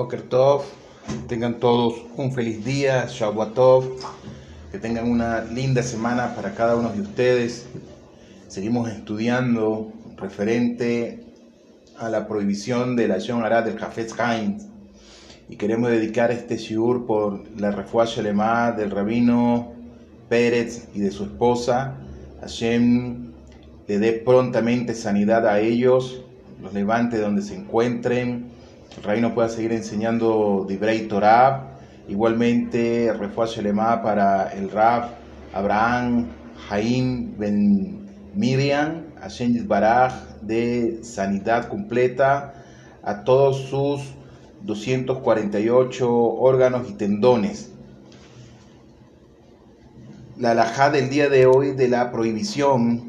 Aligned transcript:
Boker 0.00 0.22
Tov, 0.22 0.62
tengan 1.28 1.60
todos 1.60 1.92
un 2.16 2.32
feliz 2.32 2.64
día, 2.64 3.04
Shavuot 3.06 3.84
que 4.72 4.78
tengan 4.78 5.10
una 5.10 5.42
linda 5.42 5.82
semana 5.82 6.34
para 6.34 6.54
cada 6.54 6.74
uno 6.74 6.88
de 6.88 7.02
ustedes. 7.02 7.66
Seguimos 8.48 8.88
estudiando 8.88 9.92
referente 10.16 11.22
a 11.98 12.08
la 12.08 12.26
prohibición 12.26 12.96
de 12.96 13.08
la 13.08 13.18
Yom 13.18 13.42
Arad 13.42 13.64
del 13.64 13.76
Hafez 13.76 14.18
Haim. 14.18 14.56
Y 15.50 15.56
queremos 15.56 15.90
dedicar 15.90 16.30
este 16.30 16.56
shiur 16.56 17.04
por 17.04 17.42
la 17.60 17.70
refugia 17.70 18.22
alemán 18.22 18.78
del 18.78 18.90
rabino 18.92 19.74
Pérez 20.30 20.88
y 20.94 21.00
de 21.00 21.10
su 21.10 21.24
esposa. 21.24 21.92
Hashem 22.40 23.32
le 23.86 23.98
dé 23.98 24.12
prontamente 24.12 24.94
sanidad 24.94 25.46
a 25.46 25.60
ellos, 25.60 26.22
los 26.62 26.72
levante 26.72 27.18
donde 27.18 27.42
se 27.42 27.54
encuentren 27.54 28.59
el 28.96 29.02
rabino 29.02 29.34
pueda 29.34 29.48
seguir 29.48 29.72
enseñando 29.72 30.66
Dibrei 30.68 31.06
Torah. 31.06 31.78
Igualmente, 32.08 33.12
refuerzo 33.12 33.62
Lema 33.62 34.02
para 34.02 34.52
el 34.52 34.70
Rab 34.70 35.10
Abraham 35.52 36.26
Jaim 36.68 37.36
Ben 37.38 38.08
Miriam, 38.34 39.04
Hashem 39.20 39.66
Baraj, 39.66 40.12
de 40.42 41.00
sanidad 41.02 41.68
completa 41.68 42.54
a 43.02 43.24
todos 43.24 43.68
sus 43.68 44.02
248 44.62 46.12
órganos 46.12 46.88
y 46.88 46.94
tendones. 46.94 47.70
La 50.38 50.52
alajá 50.52 50.90
del 50.90 51.10
día 51.10 51.28
de 51.28 51.46
hoy 51.46 51.72
de 51.72 51.88
la 51.88 52.10
prohibición 52.10 53.02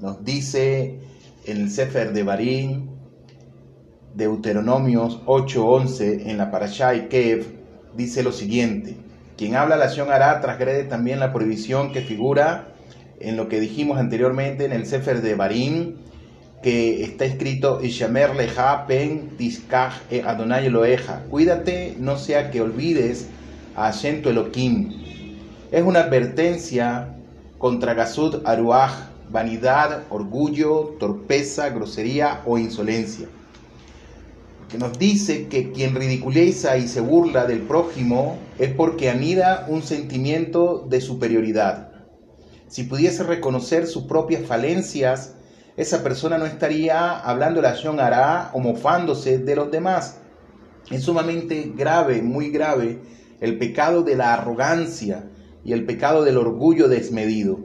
nos 0.00 0.24
dice 0.24 0.98
en 1.46 1.62
el 1.62 1.70
Sefer 1.70 2.12
de 2.12 2.22
Barín, 2.22 2.93
Deuteronomios 4.14 5.22
8:11 5.26 6.30
en 6.30 6.38
la 6.38 6.52
Parashá 6.52 6.94
y 6.94 7.08
Kev 7.08 7.46
dice 7.96 8.22
lo 8.22 8.30
siguiente: 8.30 8.96
Quien 9.36 9.56
habla 9.56 9.74
la 9.74 9.86
acción 9.86 10.12
hará 10.12 10.40
transgrede 10.40 10.84
también 10.84 11.18
la 11.18 11.32
prohibición 11.32 11.90
que 11.92 12.00
figura 12.00 12.68
en 13.18 13.36
lo 13.36 13.48
que 13.48 13.58
dijimos 13.58 13.98
anteriormente 13.98 14.66
en 14.66 14.72
el 14.72 14.86
Sefer 14.86 15.20
de 15.20 15.34
Barim, 15.34 15.96
que 16.62 17.02
está 17.02 17.24
escrito 17.24 17.82
Ishamer 17.82 18.36
leja 18.36 18.86
pen 18.86 19.30
tiskach 19.36 19.94
e 20.08 20.22
Adonai 20.22 20.66
Eloheja. 20.66 21.24
Cuídate, 21.28 21.96
no 21.98 22.16
sea 22.16 22.52
que 22.52 22.60
olvides 22.60 23.26
a 23.74 23.90
Hashem 23.90 24.22
tu 24.22 24.28
Elohim. 24.28 24.92
Es 25.72 25.82
una 25.82 26.02
advertencia 26.02 27.16
contra 27.58 27.94
Gasud 27.94 28.42
Aruach, 28.44 28.92
vanidad, 29.28 30.04
orgullo, 30.08 30.94
torpeza, 31.00 31.70
grosería 31.70 32.42
o 32.46 32.58
insolencia 32.58 33.26
que 34.68 34.78
nos 34.78 34.98
dice 34.98 35.46
que 35.48 35.72
quien 35.72 35.94
ridiculiza 35.94 36.76
y 36.76 36.88
se 36.88 37.00
burla 37.00 37.46
del 37.46 37.60
prójimo 37.60 38.38
es 38.58 38.72
porque 38.72 39.10
anida 39.10 39.66
un 39.68 39.82
sentimiento 39.82 40.86
de 40.88 41.00
superioridad. 41.00 41.92
Si 42.68 42.84
pudiese 42.84 43.22
reconocer 43.22 43.86
sus 43.86 44.04
propias 44.04 44.46
falencias, 44.46 45.34
esa 45.76 46.02
persona 46.02 46.38
no 46.38 46.46
estaría 46.46 47.18
hablando 47.18 47.60
la 47.60 47.70
hará 48.00 48.50
o 48.52 48.60
mofándose 48.60 49.38
de 49.38 49.56
los 49.56 49.70
demás. 49.70 50.18
Es 50.90 51.02
sumamente 51.02 51.72
grave, 51.76 52.22
muy 52.22 52.50
grave, 52.50 53.00
el 53.40 53.58
pecado 53.58 54.02
de 54.02 54.16
la 54.16 54.34
arrogancia 54.34 55.28
y 55.64 55.72
el 55.72 55.84
pecado 55.84 56.24
del 56.24 56.36
orgullo 56.36 56.88
desmedido. 56.88 57.58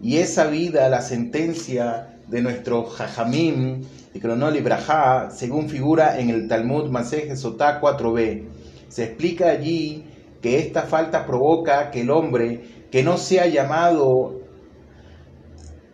Y 0.00 0.18
esa 0.18 0.46
vida, 0.46 0.88
la 0.88 1.00
sentencia 1.00 2.17
de 2.28 2.42
nuestro 2.42 2.84
Jajamim, 2.84 3.82
y 4.14 4.20
Cronoli 4.20 4.60
Braja, 4.60 5.30
según 5.30 5.68
figura 5.68 6.18
en 6.18 6.30
el 6.30 6.48
Talmud 6.48 6.88
Masej 6.90 7.36
Sotá 7.36 7.80
4b. 7.80 8.44
Se 8.88 9.04
explica 9.04 9.50
allí 9.50 10.04
que 10.40 10.58
esta 10.58 10.82
falta 10.82 11.26
provoca 11.26 11.90
que 11.90 12.02
el 12.02 12.10
hombre 12.10 12.60
que 12.90 13.02
no 13.02 13.18
sea 13.18 13.46
llamado 13.46 14.40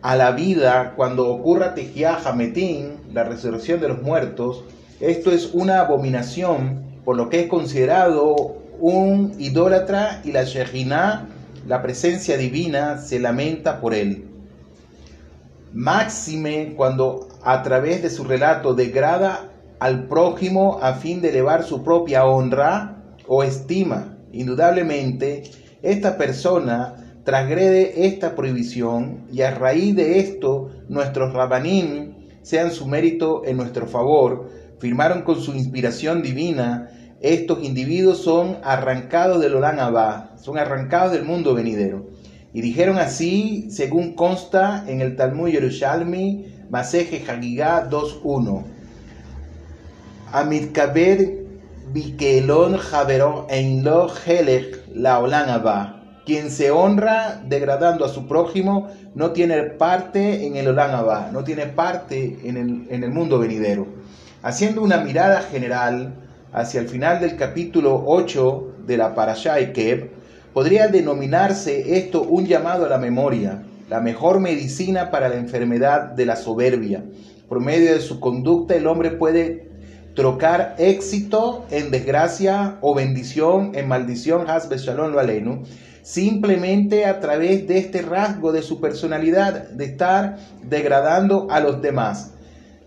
a 0.01 0.15
la 0.15 0.31
vida 0.31 0.93
cuando 0.95 1.27
ocurra 1.29 1.73
Tejiá 1.73 2.19
Hametín, 2.23 2.97
la 3.13 3.23
resurrección 3.23 3.81
de 3.81 3.89
los 3.89 4.01
muertos, 4.01 4.63
esto 4.99 5.31
es 5.31 5.53
una 5.53 5.81
abominación 5.81 6.85
por 7.03 7.17
lo 7.17 7.29
que 7.29 7.41
es 7.41 7.47
considerado 7.47 8.57
un 8.79 9.35
idólatra 9.39 10.21
y 10.23 10.31
la 10.31 10.43
Shejinah, 10.43 11.27
la 11.67 11.81
presencia 11.81 12.37
divina, 12.37 12.97
se 12.97 13.19
lamenta 13.19 13.81
por 13.81 13.93
él. 13.93 14.34
Máxime 15.75 16.73
cuando 16.77 17.27
a 17.43 17.61
través 17.61 18.01
de 18.01 18.09
su 18.09 18.23
relato 18.23 18.75
degrada 18.75 19.51
al 19.79 20.07
prójimo 20.07 20.79
a 20.81 20.93
fin 20.93 21.19
de 21.19 21.31
elevar 21.31 21.65
su 21.65 21.83
propia 21.83 22.23
honra 22.23 23.03
o 23.27 23.43
estima. 23.43 24.17
Indudablemente, 24.31 25.43
esta 25.81 26.17
persona 26.17 27.19
transgrede 27.25 28.05
esta 28.05 28.37
prohibición 28.37 29.25
y 29.29 29.41
a 29.41 29.53
raíz 29.53 29.93
de 29.97 30.19
esto 30.19 30.71
nuestros 30.87 31.33
rabanín, 31.33 32.29
sean 32.41 32.71
su 32.71 32.87
mérito 32.87 33.41
en 33.43 33.57
nuestro 33.57 33.85
favor, 33.85 34.49
firmaron 34.79 35.23
con 35.23 35.41
su 35.41 35.53
inspiración 35.53 36.23
divina, 36.23 36.89
estos 37.19 37.61
individuos 37.61 38.19
son 38.19 38.59
arrancados 38.63 39.41
del 39.41 39.55
Olán 39.55 39.81
Abba, 39.81 40.37
son 40.37 40.57
arrancados 40.57 41.11
del 41.11 41.25
mundo 41.25 41.53
venidero. 41.53 42.05
Y 42.55 42.61
dijeron 42.61 42.97
así, 42.99 43.67
según 43.69 44.15
consta 44.15 44.85
en 44.87 45.01
el 45.01 45.17
Talmud 45.17 45.49
Yerushalmi, 45.49 46.45
Maseje 46.69 47.21
Hagigá 47.29 47.89
2.1. 47.89 48.63
Kabed 50.71 51.31
Bikelon 51.91 52.77
Javero 52.77 53.45
Einlo 53.49 54.09
Helech 54.25 54.85
La 54.93 56.01
Quien 56.25 56.49
se 56.49 56.71
honra 56.71 57.41
degradando 57.45 58.05
a 58.05 58.09
su 58.09 58.25
prójimo 58.25 58.87
no 59.15 59.31
tiene 59.31 59.61
parte 59.63 60.47
en 60.47 60.55
el 60.55 60.69
Olanaba, 60.69 61.31
no 61.33 61.43
tiene 61.43 61.65
parte 61.65 62.39
en 62.45 62.55
el, 62.55 62.87
en 62.89 63.03
el 63.03 63.11
mundo 63.11 63.37
venidero. 63.37 63.85
Haciendo 64.43 64.81
una 64.81 64.99
mirada 64.99 65.41
general 65.41 66.13
hacia 66.53 66.79
el 66.79 66.87
final 66.87 67.19
del 67.19 67.35
capítulo 67.35 68.01
8 68.05 68.75
de 68.87 68.95
la 68.95 69.13
Parashá 69.13 69.59
Ekeb, 69.59 70.23
podría 70.55 70.87
denominarse 70.87 71.97
esto 71.97 72.21
un 72.21 72.45
llamado 72.45 72.85
a 72.85 72.89
la 72.89 72.97
memoria 72.97 73.61
la 73.89 73.99
mejor 73.99 74.39
medicina 74.39 75.11
para 75.11 75.27
la 75.27 75.35
enfermedad 75.35 76.13
de 76.13 76.25
la 76.25 76.37
soberbia. 76.37 77.03
Por 77.49 77.59
medio 77.59 77.93
de 77.93 77.99
su 77.99 78.21
conducta 78.21 78.73
el 78.73 78.87
hombre 78.87 79.11
puede 79.11 79.67
trocar 80.15 80.75
éxito 80.77 81.65
en 81.71 81.91
desgracia 81.91 82.77
o 82.79 82.95
bendición 82.95 83.73
en 83.75 83.89
maldición, 83.89 84.49
hasbe 84.49 84.77
shalom 84.77 85.11
lo 85.11 85.19
alenu, 85.19 85.63
simplemente 86.03 87.05
a 87.05 87.19
través 87.19 87.67
de 87.67 87.77
este 87.77 88.01
rasgo 88.01 88.53
de 88.53 88.61
su 88.61 88.79
personalidad, 88.79 89.69
de 89.71 89.83
estar 89.83 90.37
degradando 90.63 91.47
a 91.51 91.59
los 91.59 91.81
demás. 91.81 92.31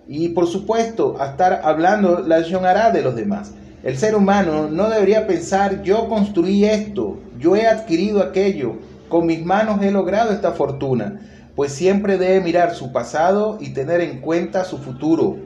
Y 0.09 0.31
por 0.31 0.47
supuesto, 0.47 1.21
a 1.21 1.33
estar 1.33 1.61
hablando 1.65 2.21
la 2.21 2.39
hará 2.67 2.91
de 2.93 3.03
los 3.03 3.15
demás. 3.15 3.53
El 3.83 3.97
ser 3.97 4.16
humano 4.16 4.69
no 4.69 4.91
debería 4.91 5.27
pensar, 5.27 5.83
yo 5.83 6.09
construí 6.09 6.65
esto, 6.65 7.19
yo 7.39 7.55
he 7.55 7.66
adquirido 7.66 8.21
aquello, 8.21 8.77
con 9.09 9.27
mis 9.27 9.44
manos 9.44 9.81
he 9.83 9.91
logrado 9.93 10.33
esta 10.33 10.53
fortuna, 10.53 11.21
pues 11.55 11.72
siempre 11.72 12.19
debe 12.19 12.41
mirar 12.41 12.75
su 12.75 12.93
pasado 12.93 13.59
y 13.61 13.72
tener 13.72 14.00
en 14.00 14.21
cuenta 14.21 14.65
su 14.65 14.78
futuro. 14.78 15.37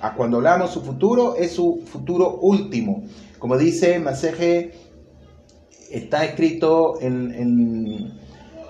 A 0.00 0.14
cuando 0.14 0.38
hablamos 0.38 0.72
su 0.72 0.82
futuro, 0.82 1.36
es 1.36 1.52
su 1.52 1.82
futuro 1.86 2.38
último. 2.40 3.04
Como 3.38 3.56
dice 3.56 3.98
Maseje, 3.98 4.72
está 5.90 6.24
escrito 6.24 7.00
en, 7.00 7.32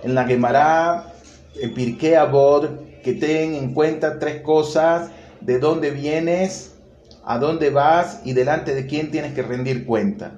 en, 0.05 0.15
la 0.15 0.25
Gemara, 0.25 1.15
en 1.61 1.73
Pirkei 1.73 2.15
Abod, 2.15 2.67
que 3.03 3.15
ten 3.15 3.55
en 3.55 3.75
cuenta 3.75 4.19
tres 4.19 4.43
cosas, 4.43 5.11
de 5.41 5.59
dónde 5.59 5.91
vienes, 5.91 6.72
a 7.25 7.39
dónde 7.39 7.71
vas 7.71 8.21
y 8.25 8.33
delante 8.33 8.75
de 8.75 8.87
quién 8.87 9.11
tienes 9.11 9.35
que 9.35 9.43
rendir 9.43 9.87
cuenta 9.87 10.33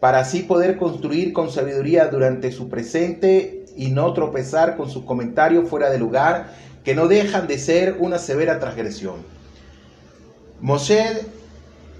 para 0.00 0.20
así 0.20 0.40
poder 0.42 0.76
construir 0.76 1.32
con 1.32 1.50
sabiduría 1.50 2.06
durante 2.06 2.52
su 2.52 2.68
presente 2.68 3.64
y 3.76 3.90
no 3.90 4.12
tropezar 4.12 4.76
con 4.76 4.90
sus 4.90 5.04
comentarios 5.04 5.68
fuera 5.68 5.90
de 5.90 5.98
lugar 5.98 6.52
que 6.84 6.94
no 6.94 7.08
dejan 7.08 7.46
de 7.46 7.58
ser 7.58 7.96
una 7.98 8.18
severa 8.18 8.60
transgresión. 8.60 9.16
Moshe 10.60 11.02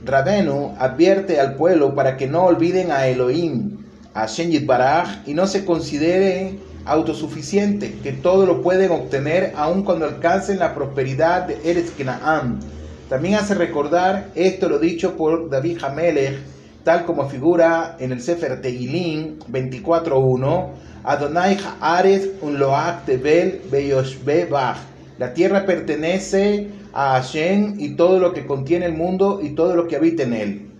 Rabenu 0.04 0.74
advierte 0.78 1.40
al 1.40 1.56
pueblo 1.56 1.94
para 1.94 2.16
que 2.16 2.26
no 2.26 2.44
olviden 2.44 2.92
a 2.92 3.06
Elohim, 3.08 3.78
a 4.14 4.26
Shenjit 4.26 4.66
Baraj, 4.66 5.26
y 5.26 5.34
no 5.34 5.46
se 5.46 5.64
consideren 5.64 6.60
autosuficientes, 6.84 7.90
que 8.02 8.12
todo 8.12 8.46
lo 8.46 8.62
pueden 8.62 8.92
obtener 8.92 9.52
aun 9.56 9.82
cuando 9.82 10.04
alcancen 10.04 10.60
la 10.60 10.74
prosperidad 10.74 11.48
de 11.48 11.58
Eretz 11.68 11.90
Kenaam. 11.90 12.60
También 13.08 13.36
hace 13.36 13.54
recordar 13.54 14.30
esto 14.34 14.68
lo 14.68 14.78
dicho 14.78 15.16
por 15.16 15.48
David 15.48 15.78
Hamelech 15.82 16.38
tal 16.86 17.04
como 17.04 17.28
figura 17.28 17.96
en 17.98 18.12
el 18.12 18.20
Sefer 18.20 18.60
Tehilim 18.60 19.40
24.1, 19.50 20.68
Adonai 21.02 21.58
Haaretz 21.80 22.28
un 22.42 22.60
Loach 22.60 23.04
Tebel 23.06 23.60
Beyoshbe 23.70 24.46
Bach. 24.46 24.76
La 25.18 25.34
tierra 25.34 25.66
pertenece 25.66 26.68
a 26.92 27.14
Hashem 27.14 27.74
y 27.80 27.96
todo 27.96 28.20
lo 28.20 28.32
que 28.32 28.46
contiene 28.46 28.86
el 28.86 28.92
mundo 28.92 29.40
y 29.42 29.50
todo 29.50 29.74
lo 29.74 29.88
que 29.88 29.96
habita 29.96 30.22
en 30.22 30.32
él. 30.32 30.70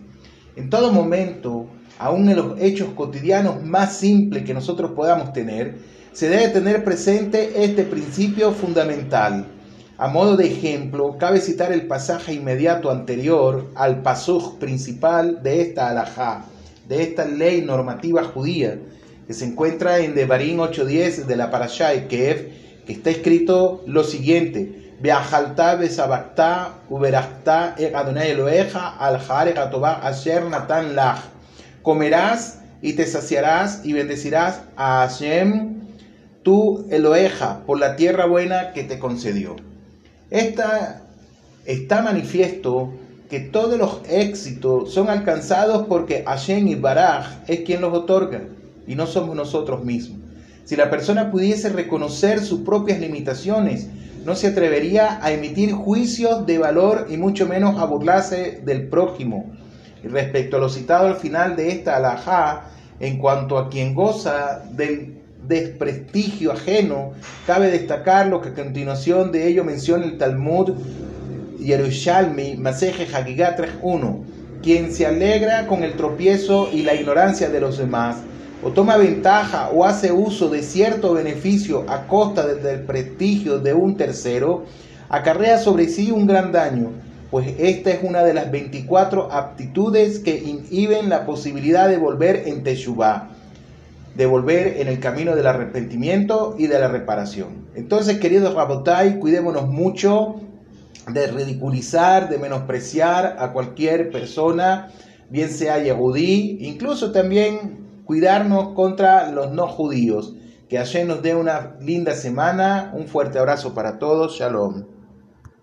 En 0.55 0.71
todo 0.71 0.93
momento, 0.93 1.67
aún 1.99 2.29
en 2.29 2.37
los 2.37 2.61
hechos 2.61 2.91
cotidianos 2.95 3.65
más 3.65 3.97
simples 3.97 4.45
que 4.45 4.55
nosotros 4.55 4.93
podamos 4.93 5.33
tener, 5.33 5.77
se 6.13 6.29
debe 6.29 6.49
tener 6.49 6.85
presente 6.85 7.65
este 7.65 7.83
principio 7.83 8.53
fundamental. 8.53 9.47
A 9.99 10.09
modo 10.09 10.37
de 10.37 10.47
ejemplo, 10.47 11.17
cabe 11.19 11.41
citar 11.41 11.73
el 11.73 11.87
pasaje 11.87 12.35
inmediato 12.35 12.91
anterior 12.91 13.71
al 13.75 14.03
pasuj 14.03 14.59
principal 14.59 15.43
de 15.43 15.63
esta 15.63 15.89
alajá, 15.89 16.45
de 16.87 17.03
esta 17.03 17.25
ley 17.25 17.63
normativa 17.63 18.23
judía, 18.23 18.79
que 19.27 19.33
se 19.33 19.47
encuentra 19.47 20.01
en 20.01 20.15
Devarim 20.15 20.59
8.10 20.59 21.25
de 21.25 21.37
la 21.37 21.51
Parashá 21.51 21.93
Kev, 22.09 22.85
que 22.85 22.93
está 22.93 23.09
escrito 23.09 23.83
lo 23.87 24.05
siguiente, 24.05 24.93
natan 30.51 30.95
lach. 30.95 31.21
Comerás 31.81 32.59
y 32.83 32.93
te 32.93 33.07
saciarás 33.07 33.81
y 33.83 33.95
bendecirás 33.95 34.61
a 34.77 35.09
Hashem, 35.09 35.81
tu 36.43 36.87
Eloeja, 36.91 37.63
por 37.65 37.81
la 37.81 37.97
tierra 37.97 38.27
buena 38.27 38.75
que 38.75 38.85
te 38.85 38.99
concedió. 38.99 39.57
Esta 40.31 41.03
está 41.65 42.03
manifiesto 42.03 42.93
que 43.31 43.41
todos 43.41 43.79
los 43.79 44.01
éxitos 44.09 44.93
son 44.93 45.09
alcanzados 45.09 45.87
porque 45.87 46.25
Hashem 46.27 46.67
y 46.69 46.75
Baraj 46.75 47.27
es 47.47 47.61
quien 47.61 47.81
los 47.81 47.93
otorga 47.93 48.43
y 48.87 48.95
no 48.95 49.07
somos 49.07 49.37
nosotros 49.37 49.85
mismos. 49.85 50.21
Si 50.65 50.75
la 50.75 50.91
persona 50.91 51.31
pudiese 51.31 51.69
reconocer 51.69 52.41
sus 52.41 52.61
propias 52.61 52.99
limitaciones, 52.99 53.89
no 54.25 54.35
se 54.35 54.49
atrevería 54.49 55.25
a 55.25 55.31
emitir 55.31 55.73
juicios 55.73 56.45
de 56.45 56.59
valor 56.59 57.07
y 57.09 57.17
mucho 57.17 57.47
menos 57.47 57.79
a 57.79 57.85
burlarse 57.85 58.61
del 58.65 58.89
prójimo. 58.89 59.53
Respecto 60.03 60.57
a 60.57 60.61
lo 60.61 60.69
citado 60.69 61.07
al 61.07 61.17
final 61.17 61.55
de 61.55 61.71
esta 61.71 61.97
alajá, 61.97 62.71
en 62.99 63.19
cuanto 63.19 63.59
a 63.59 63.69
quien 63.69 63.95
goza 63.95 64.65
del 64.73 65.26
desprestigio 65.49 66.53
ajeno, 66.53 67.13
cabe 67.47 67.71
destacar 67.71 68.27
lo 68.27 68.41
que 68.41 68.51
a 68.51 68.55
continuación 68.55 69.33
de 69.33 69.49
ello 69.49 69.65
menciona 69.65 70.05
el 70.05 70.19
Talmud 70.19 70.75
Yerushalmi, 71.59 72.57
Maseje 72.57 73.07
Hagigah 73.13 73.57
3.1, 73.57 74.19
quien 74.63 74.93
se 74.93 75.07
alegra 75.07 75.67
con 75.67 75.83
el 75.83 75.95
tropiezo 75.95 76.69
y 76.73 76.83
la 76.83 76.95
ignorancia 76.95 77.49
de 77.49 77.61
los 77.61 77.79
demás, 77.79 78.19
o 78.63 78.71
toma 78.71 78.97
ventaja 78.97 79.71
o 79.71 79.85
hace 79.85 80.13
uso 80.13 80.49
de 80.49 80.63
cierto 80.63 81.15
beneficio 81.15 81.85
a 81.89 82.07
costa 82.07 82.47
del, 82.47 82.81
prestigio 82.81 83.59
de 83.59 83.75
un 83.75 83.97
tercero, 83.97 84.65
acarrea 85.09 85.59
sobre 85.59 85.89
sí 85.89 86.11
un 86.11 86.27
gran 86.27 86.53
daño, 86.53 86.91
pues 87.31 87.55
esta 87.59 87.91
es 87.91 87.99
una 88.03 88.23
de 88.23 88.35
las 88.35 88.51
24 88.51 89.33
aptitudes 89.33 90.21
que 90.21 90.39
inhiben 90.39 91.09
la 91.09 91.27
posibilidad 91.27 91.89
de 91.89 91.99
volver 91.99 92.45
en 92.47 92.63
Teshuvah, 92.63 93.36
de 94.17 94.27
volver 94.27 94.81
en 94.81 94.89
el 94.89 94.99
camino 94.99 95.37
del 95.37 95.47
arrepentimiento 95.47 96.55
y 96.59 96.67
de 96.67 96.79
la 96.79 96.89
reparación. 96.89 97.69
Entonces, 97.75 98.19
queridos 98.19 98.55
Rabotai, 98.55 99.19
cuidémonos 99.19 99.69
mucho 99.69 100.37
de 101.13 101.27
ridiculizar, 101.27 102.29
de 102.29 102.39
menospreciar 102.39 103.37
a 103.39 103.53
cualquier 103.53 104.11
persona, 104.11 104.89
bien 105.29 105.51
sea 105.51 105.83
yehudí, 105.83 106.59
incluso 106.61 107.13
también 107.13 107.87
cuidarnos 108.05 108.75
contra 108.75 109.31
los 109.31 109.53
no 109.53 109.69
judíos. 109.69 110.35
Que 110.69 110.79
ayer 110.79 111.07
nos 111.07 111.23
dé 111.23 111.35
una 111.35 111.77
linda 111.81 112.15
semana. 112.15 112.93
Un 112.95 113.07
fuerte 113.07 113.39
abrazo 113.39 113.73
para 113.73 113.99
todos. 113.99 114.37
Shalom. 114.37 114.96